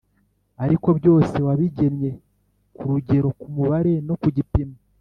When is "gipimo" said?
4.37-4.75